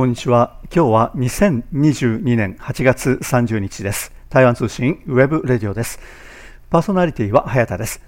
[0.00, 0.56] こんにちは。
[0.74, 4.14] 今日は2022年8月30日です。
[4.30, 6.00] 台湾通信 web radio です。
[6.70, 8.00] パーソナリティは早田です。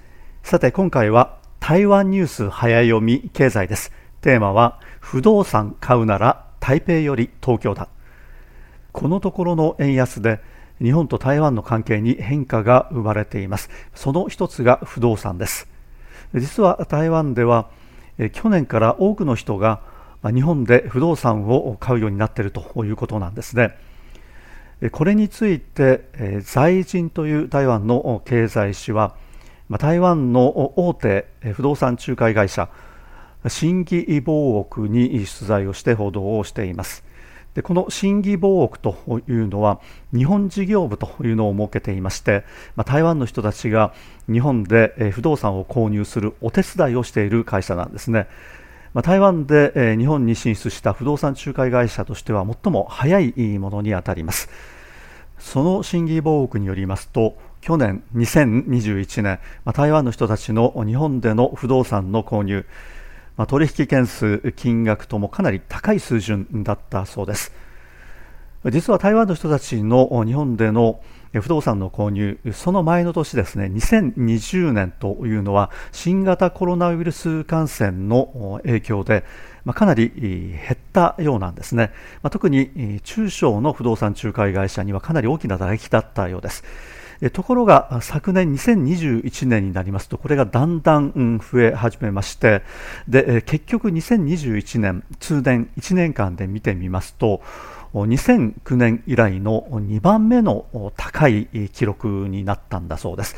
[0.43, 3.93] さて今回は台湾ニュース早読み経済です。
[4.23, 7.89] テーマは不動産買うなら台北より東京だ。
[8.93, 10.41] このところの円安で
[10.80, 13.69] 日本と台湾の関係に変化が生まれています。
[13.95, 15.69] その一つが不動産です。
[16.34, 17.69] 実は台湾では
[18.33, 19.91] 去年から多くの人が
[20.25, 23.77] 日本で不動産を買うようになっているということなんですね。
[24.91, 29.15] これについて財人という台湾の経済誌は
[29.79, 32.69] 台湾の大手不動産仲介会社
[33.47, 37.05] 新義防億に取材をして報道をしています
[37.55, 38.97] でこの新義防億と
[39.29, 39.81] いうのは
[40.15, 42.45] 日本事業部というのを設けていまして
[42.84, 43.93] 台湾の人たちが
[44.31, 48.27] 日本で不動産を購入するお手伝いをしている会社なんですね
[48.95, 54.51] まあ、台湾で、え、日本に進出した不動産仲介会社としては最も早いものにあたります。
[55.39, 62.65] その審議防億によりますと去年2021年、まあ、台湾の人たちの日本での不動産の購入、
[63.37, 67.53] まあ、取引件数金額ともかなり高い水準だったそうです。
[68.70, 71.01] 実は台湾の人たちの日本での
[71.41, 79.24] 不動産の購入、その前の年ですね、2020年というのは新型コロナウイルス感染の影響で、
[79.64, 86.64] ま、かなり減ったようなんですね、ま、特に中小の不動産仲介会社にはかなり大きな打撃だったようです。
[87.30, 92.62] ところが昨年2021年になりますとこれがだんだん増え始めまして
[93.06, 97.41] で結局2021年通年1年間で見てみますと
[97.95, 103.37] 2009年以来の2番目の高い記録になったんだそうです。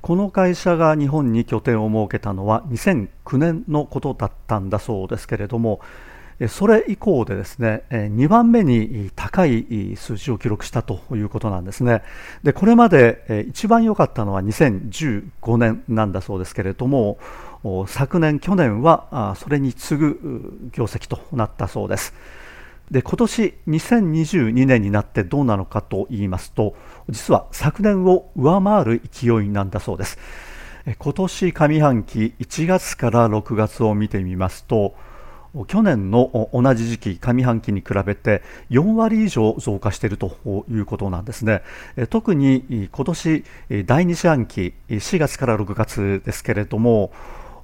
[0.00, 5.80] この会社が日本に拠点を設けたのは2009年のことだったんだそうですけれども、
[6.46, 12.02] それ以降でですね、2番目に高い数字を記録したということなんですね。
[12.44, 17.18] で、これまで一番良かったのは2015年なんだそうですけれども、
[17.88, 22.14] 昨年、去年はそれに次ぐ業績となったそうです。
[22.90, 26.74] で今年2022年になってどうなのかと言いますと
[27.08, 30.18] 実は昨年を上回る勢いなんだそうです。
[30.98, 34.94] 今年上半期1月から6月を見てみますと
[35.66, 41.62] 去年の同じ時期上半期に比べて4割以上増加しているということなんですね。
[42.10, 43.44] 特に今年
[43.84, 47.12] 第2四半期4月から6月ですけれども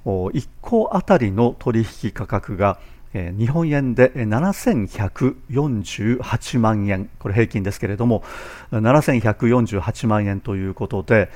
[0.05, 2.79] 1個あたりの取引価格が
[3.15, 8.25] 日本円で7148万円、これ平均ですけれども、
[8.73, 11.29] 7148万円ということで、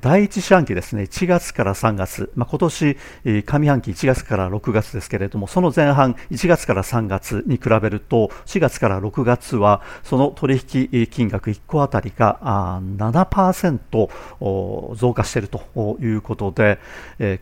[0.00, 16.78] 第一四半期ですね、1月から3月、まあ、今年、上半期1月から6月ですけれども、その前半1月から3月に比べると、4月から6月は、その取引金額1個あたりが7%増加しているということで、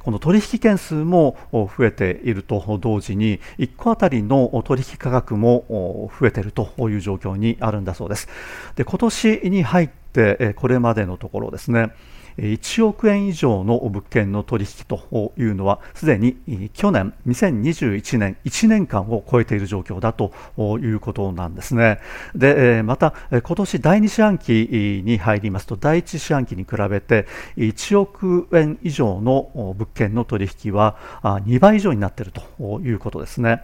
[0.01, 8.29] この取引件数も増えていると同時に、1個あたりの取引価格も増えているという状況にあるんだそうです。
[8.77, 11.93] で今年に入ってえこれまでのところですね。
[12.39, 20.33] 1億円以上の物件の取引というのはすでに去年2021年1年間を超えている状況だと
[20.81, 22.01] いうことなんですね。
[22.35, 27.27] でまた今年第2四半期に入りますと第1四半期に比べて
[27.57, 33.63] 1億円以上の物件の取引は2倍以上になっているということですね。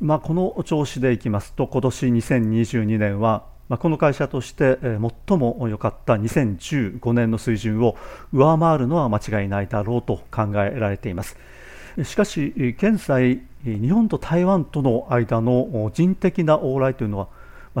[0.00, 4.78] まあ、この調子でいきますと今年2022年はまあ、この会社として
[5.28, 7.96] 最も良かった2015年の水準を
[8.32, 11.36] 上回るのは間違いないだろうと考えられています。
[12.02, 17.28] しかし現在日本と台湾との間の人的な往来というのは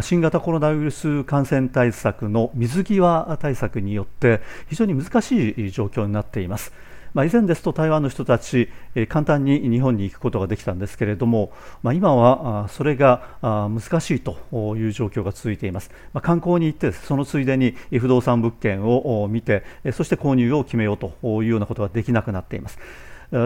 [0.00, 6.72] 新型コロナウイルス感染対策の水際対策によって非常に難しい状況になっています。
[7.14, 11.52] まあ、以前ですと台湾の人たち、え、簡単に日本に行くことができたんですけれども、
[11.82, 14.38] まあ、今はそれが難しいと
[14.76, 22.78] いう状況が続いています、まあ、観光に行ってそのついでに不動産物件を見てそして購入を決めようというようなことができなくなっています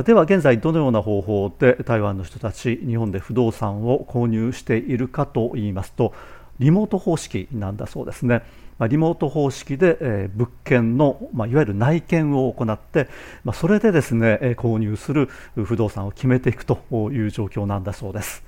[0.05, 6.15] では現在どのような方法で台湾の人たち日本で不動産を購入しているかといいますと
[6.59, 8.43] リモート方式なんだそうですね。
[8.79, 13.09] まあ、リモート方式で、えー、物件の、まあ、いわゆる内見を行って、
[13.45, 16.79] まあ、それでですね、えー、購入する不動産を決めていくと
[17.13, 18.43] いう状況なんだそうです。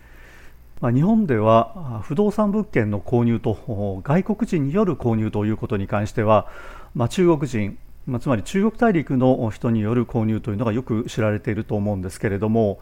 [0.80, 6.48] まあ、日本では不動産物件の購入と外国人による購入ということに関しては、
[6.94, 12.78] まあ、中国人、まあ、つまり中国大陸の人による購入というのがよく知られていると思うんですけれども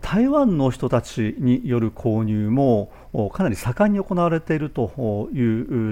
[0.00, 2.90] 台湾の人たちによる購入も
[3.32, 5.40] かなり盛んに行われているとい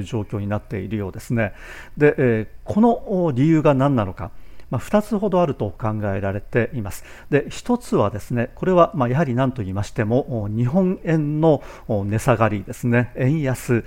[0.01, 1.53] う状況になっているようですね。
[1.97, 4.31] で、この理由が何なのか。
[4.71, 7.05] まあ、2つほどあると考えられています。
[7.29, 13.85] で1つはですねこれはまやはり何と言いましても日本円の値下がりですね円安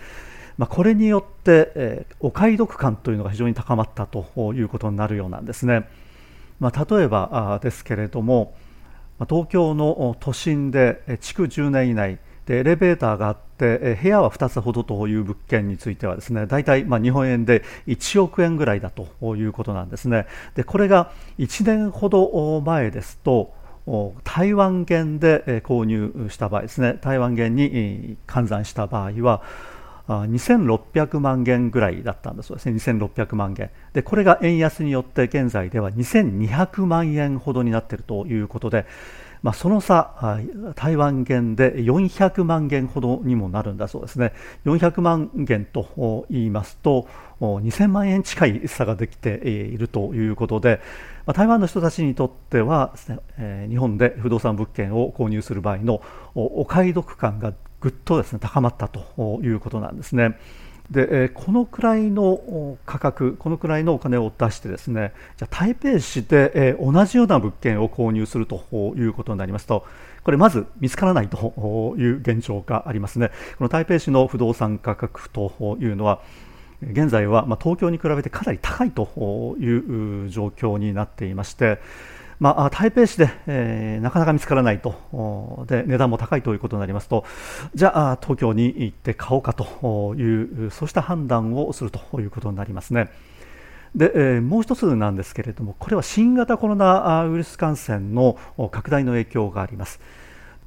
[0.58, 5.88] まあ、これによって、え、お買い得感というのが非常に高まったということになるようなんですね。
[6.60, 8.56] まあ、例えばですけれども、
[9.29, 20.27] 東京の都心で築10年以内でエレベーターがあって部屋は2つほどという物件についてはですね大体まあ日本円で1億円ぐらいだということなんですね。
[20.56, 23.53] でこれが1年ほど前ですと
[24.23, 26.97] 台湾元で購入した場合ですね。
[27.01, 29.41] 台湾元に換算した場合は
[30.07, 33.69] 2600万元ぐらいだったんだそうですね、2600万元。
[33.94, 38.86] で、これが円安によって現在では2200万円ほどになっているということで、
[39.42, 40.40] まあ、その差、
[40.75, 44.34] 台湾元で400万元ほどにもなるんだそうですね、
[44.66, 47.08] 400万元と言いますと、
[47.40, 50.81] 2000万円近い差ができているということで、
[51.34, 52.96] 台湾の人たちにとっては
[53.38, 56.01] ね、日本で不動産物件を購入する場合の
[56.34, 60.38] お買い得感がぐっとですね高まったということなんですね。
[60.92, 69.86] でこのくらいの価格、このくらいのお金を出してですねじゃ台北市で同じような物件を購入するということになりますと
[70.24, 73.31] これまず見つからないという現状がありますね。
[73.57, 76.22] この台北市の不動産価格というのは
[76.81, 81.80] 現在は東京に比べてかなり高いという状況になっていまして
[82.40, 87.24] まあ、台北市で、えー、なかなか見つからないとで値段も高いということになりますと
[87.74, 93.10] じゃあ東京に行って買おうかというそうした判断をするということになりますね。
[93.96, 98.38] で、えー、もう一つなんですけれどもこれは新型コロナウイルス感染の
[98.72, 100.02] 拡大の影響があります。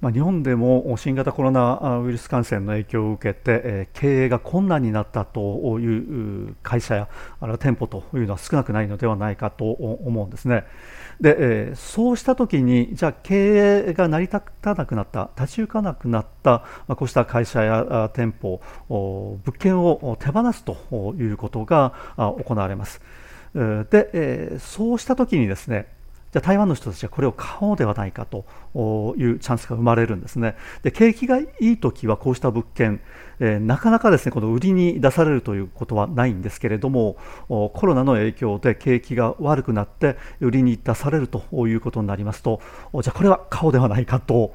[0.01, 7.09] まあ、日本でも新型コロナウイルス感染の影響を受けて、えー、経営が困難になったという会社や
[7.41, 10.65] あるいは店舗というのは少なくないのではないかと思うんですね。
[11.21, 23.01] で、えー、そうしたときにじゃあ経営が成り立たなくなった立ち行かなくなった、まあ、こうした会社や店舗物件を手放すということが行われます。
[23.55, 25.89] で、えー、そうしたときにですね
[26.33, 28.45] じゃ台湾の人たちはこれを買おうではないかと
[29.17, 30.57] いうチャンスが生まれるんですね。
[30.83, 33.01] で景気がいい時はこうした物件、
[33.41, 37.17] えー、なかなかですねこの売りに出されるということはないんですけれども
[37.49, 42.61] コロナの影響で景気が悪くなって売りに出されるということになりますと
[43.03, 44.53] じゃあこれは買おうではないかと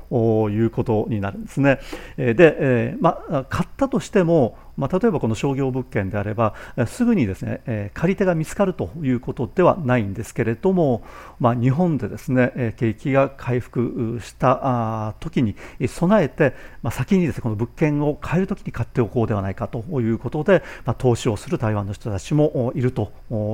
[0.51, 1.79] いうことになるんですね。
[2.17, 6.55] で、えー、ま、買ったとしてもまあ、例えばこの商業物件であれば
[6.87, 11.03] すぐにですね、え、借り手が見つかるということではないんですけれども、
[11.39, 15.55] まあ、日本でですね、景気が回復した時に
[15.87, 23.11] 備えて、まあ、先にですねこの物件を買える時に買っておこうではないかということで、ま、投資をする台湾の人たちもいると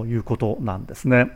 [0.07, 1.31] いうことなんですね。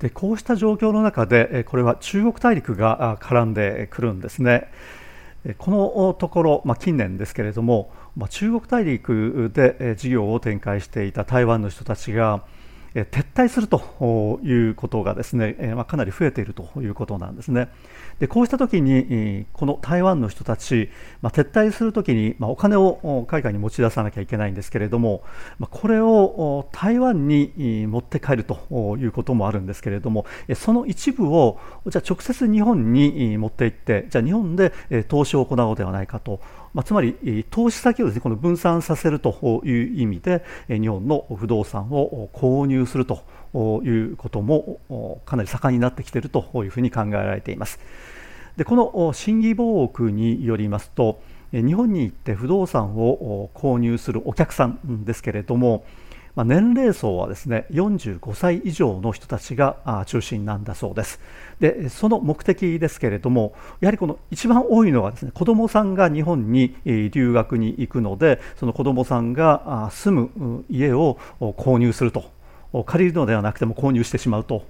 [0.00, 4.68] でこうした状況の中でこれは中国大陸が絡んでくるんですね。
[5.58, 12.44] このところ、まあ、近年ですけれども、まあ、中国大陸で事業を展開していた台湾の人たちが
[12.94, 17.68] 撤退するということがですね、かなり増えているということなんですね。
[18.20, 20.90] でこうしたときにこの台湾の人たち、
[21.20, 25.22] ま、撤退するときに、お金を海外に持ち出さなきゃいけないんですけれども、
[25.70, 34.72] これを台湾に持って帰るということもあるんですけれどもその一部をじゃ直接日本に持って行ってじゃあ日本で
[35.08, 36.40] 投資を行おうではないかと
[36.74, 43.22] まあ、つまり投資先をですねこの分散させるという意味で日本の不動産を購入すると
[43.84, 47.78] いうこともかなり盛んになってきているというふうに考えられています。
[48.56, 51.20] でこの審議防区によりますと
[51.52, 55.84] 日本に行って不動産を購入するお客さんですけれども
[56.34, 61.20] まあ、年齢層はですね45歳以上の人たちが中心なんだそうです
[61.60, 72.32] でその目的ですけれどもやはりこの一番多いのはですね子どもさんが日本に留学に行くのでその子どもさんが住む家を購入すると
[72.82, 74.64] 借りるのではなくても購入してしまうと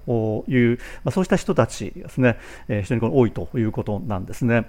[0.47, 4.67] いう、まあ、そうした人たちですね、えー、非常に多いということなんですね。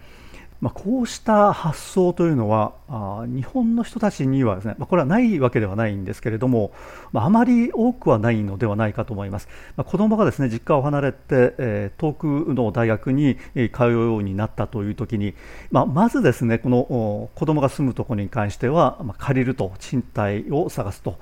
[0.66, 6.72] まあ、こうした発想というのはあ日本の人たちにはですね、まあ、これはないわけではないんですけれども、
[7.12, 13.38] まあ、あまり多くはないのではないかと思います、まあ、子どもがですね実家を離れて、えー、遠くの大学に
[13.74, 15.36] 通うようになったという時に、
[15.70, 21.20] まあ、まずですねこの子どもが住むところに関しては、まあ、借りると賃貸を探すと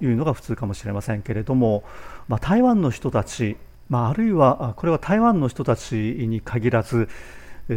[0.00, 1.84] いうのが普通かもしれませんけれども、
[2.28, 3.58] まあ、台湾の人たち
[3.90, 7.08] まあ、あるいはこれは台湾の人たちに限らず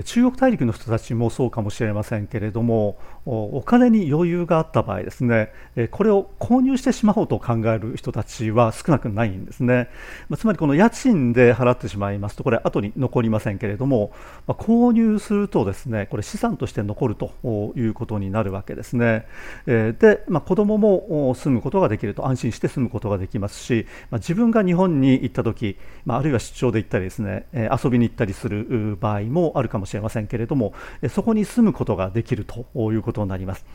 [0.05, 5.51] 中国大陸の人たちもそうかもしれませんけれどもお金に余裕があった場合ですね
[5.91, 9.89] これを購入してしまおうと考える人たちは少なくないんですね。
[10.37, 14.11] つまりこの家賃で払ってしまいますとこれ後に残りませんけれども
[14.47, 17.33] 購入するとですねこれ資産として残ると
[17.75, 19.25] いうことになるわけですね。
[19.65, 30.73] で、まあ、子供も住むことができると安心して住むことができますし自分が日本に行った時あるいは出張で行ったりですね遊びに行ったりする場合もあるかももしれませんけれども
[31.09, 33.65] そこに住むことができるということになります。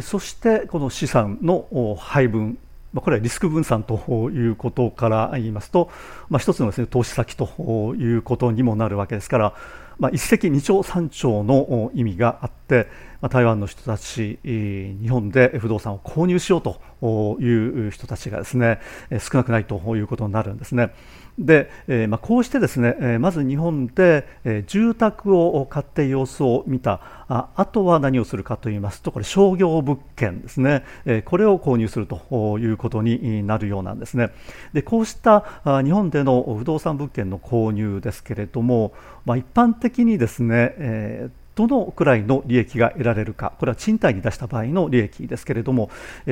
[0.00, 2.58] そしてこの資産の配分
[2.94, 5.90] これはリスク分散ということから言いますと、
[6.28, 9.54] まあ、一つのです、ね、投資先ということにもなるわけですから、
[9.98, 12.88] まあ、一石二鳥三鳥の意味があって、
[13.22, 18.80] ま、台湾の人たち日本で不動産を購入しようという人たちがですね
[19.18, 20.92] 少なくないということになるんですね。
[21.38, 21.70] で、
[22.08, 24.26] まあ、こうしてですね、まず日本で、
[24.66, 27.00] 住宅を買って様子を見た。
[27.28, 30.84] ああとは何をするかといいますとこれ商業物件ですね、
[31.24, 34.30] これを購入するということになるようなんですね。
[34.74, 38.92] でこうした日本での不動産物件の購入ですけれども、
[39.24, 45.90] まあ、一般的にですね、えーどのくらいの利益が得られるか、これは賃貸に出した場合の利益ですけれども、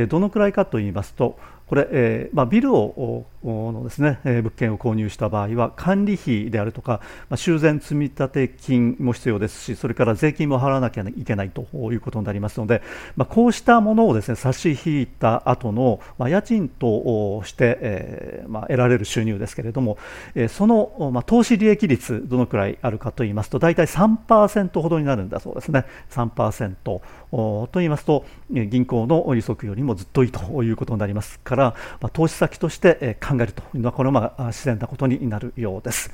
[0.09, 12.83] どのくらいかといいますと、これ、えまあ、ビルをのですね、えー、物件を購入した場合は管理費であるとか、まあ、修繕積立金も必要ですしそれから税金も払わなきゃいけないということになりますので、
[13.17, 19.97] まあ、こうしたものをですね差し引いた後の、まあ、家賃として、えーまあ、得られる収入ですけれども、
[20.35, 25.85] えー、その、まあ、投資利益率どのくらいあるかといいますと大体3%ほどになるんだそうですね。
[26.11, 31.65] 3%と言いますと銀行の利息よりもずっといいということになりますから、
[32.01, 36.11] まあ、投資先として考えるというのはこれはまあ自然なことになるようです。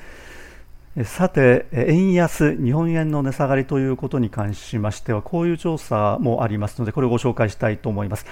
[1.04, 8.24] さて、円安、日本円の値下がりということに関しましては、こういう調査もありますので、これをご紹介したいと思います。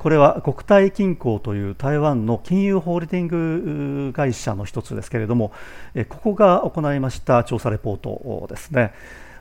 [0.00, 5.52] これは国泰金庫という台湾の金融ホールディング会社の一つですけれども、
[6.08, 8.92] ここが行いました調査レポートですね。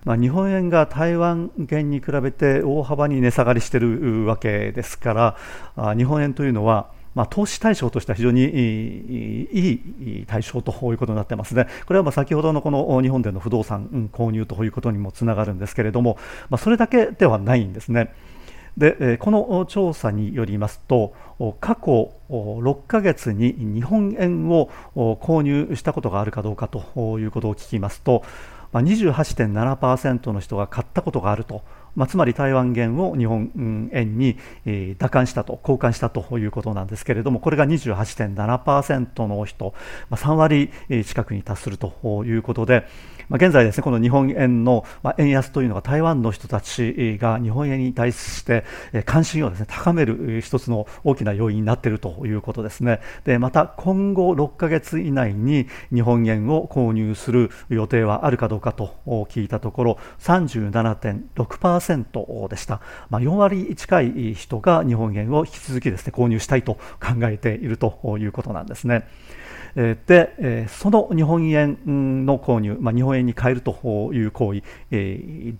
[0.05, 5.35] まあ、日本円が台湾元に比べて大幅に値下がりしているわけですか
[5.75, 9.71] ら日本円というのはまあ、投資対象としては非常にい
[10.21, 11.65] い対象ということになってますね。
[11.87, 16.19] これはま先ほどのこの日本での不動産購入ということにもつながるんですけれども、
[16.51, 18.13] まあ、それだけではないんですね。
[18.77, 21.15] でこの調査によりますと
[21.59, 28.23] 過去6ヶ月に日本円を購入したことがあるかどうかということを聞きますと
[28.73, 31.63] 28.7%の人が買ったことがあると
[31.97, 34.37] まあ、つまり台湾元を日本円に、
[34.67, 39.73] えー、打換したと交換したということなんですけれどもこれが28.7%の人、
[40.09, 40.69] まあ、3割
[41.03, 42.85] 近くに達するということで、
[43.29, 48.63] まあ、現在ですねこの日本円の、まあ、円安というのが台湾の人たちが日本円に対して
[49.05, 53.01] 関心をですね高める一つの大きな要因になっているということですね。
[53.25, 58.93] でまた今後6ヶ月以内に日本円を購入する予定はあるかどうかと
[59.29, 69.07] 聞いたところ37.6% 4%でした、まあ、4割近い人が日本円を引き続きですね購入したいと考えているということなんですね。
[69.75, 74.63] で、その日本円の購入、まあ、日本円に変えるという行為、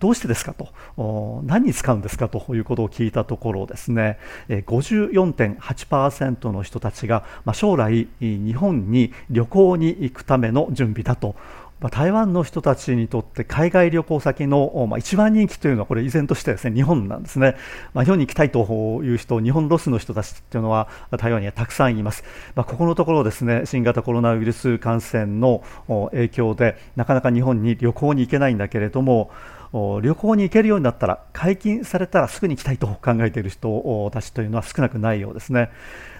[0.00, 4.18] どうしてですかと、何に使うんですかということを聞いたところですね、
[4.48, 11.36] 54.8%の人たちが、将来、日本に旅行に行くための準備だと
[11.80, 17.56] ま、台湾の人たちにとって海外旅行先の、まあ、一番人気というのはこれ依然としてですね日本なんですね、
[17.94, 18.60] まあ、日本に行きたいと
[19.04, 25.62] いう人日本ロスの人たちというのは台湾にはたくさんいます、まあ、ここのところですね新型コロナウイルス感染の
[26.10, 29.30] 影響でなかなか日本に旅行に行けないんだけれども
[29.72, 35.70] 旅行に行けるようになったら解禁されたらすぐに行きたいと 考えている人たちというのは少なくないようですね。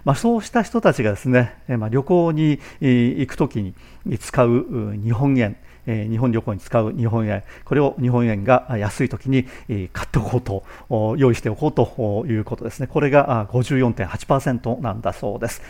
[0.05, 3.75] まあ、そうした人たちがですね、まあ、旅行に行くときに
[4.19, 5.57] 使う日本円
[5.89, 9.45] 日本旅行に使う日本円、これを日本円が安い時に
[9.93, 10.65] 買っておこうと、
[11.17, 12.87] 用意しておこうということですね。
[12.87, 15.63] これが54.8%なんだそうです。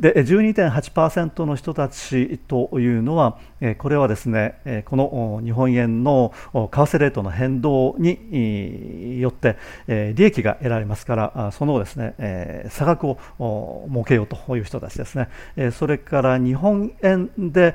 [0.00, 3.38] で12.8%の人たちというのは、
[3.78, 9.56] これはですねこの日本円の為替レートの変動によって
[9.86, 15.28] 利益が得られますからそのですね差額を設けようという人たちですね。
[15.70, 17.74] それから日本円で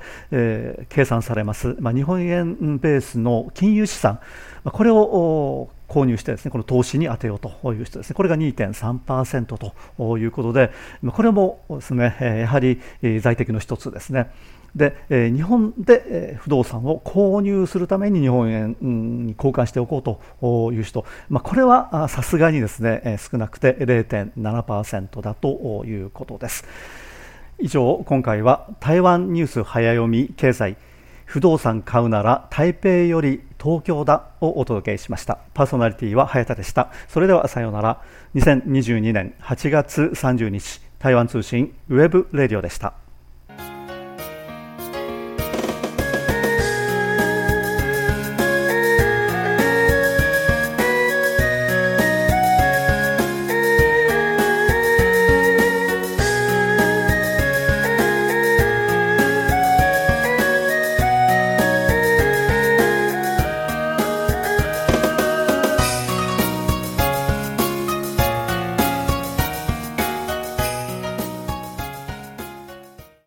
[0.90, 4.20] 計算されます、日本円ベースの金融資産、
[4.64, 8.16] これを購入してですねこの投資に充てようという人ですね。
[8.16, 10.72] これが2.3%ということで
[11.14, 12.80] これもですねやはり
[13.22, 14.32] 在宅の一つですね。
[14.76, 26.66] で、日本で、不動産を購入するために日本円に交換しておこうという人、まあ、これはさすがにですね少なくて0.7%だということです。
[27.60, 30.78] 以上今回は台湾ニュース早読み経済
[31.26, 35.40] 不動産買うなら台北より東京だをお届けしました。
[35.54, 36.92] パーソナリティは早田でした。
[37.08, 38.02] それではさようなら。
[38.36, 43.07] 2022年8月30日台湾通信 web radio でした。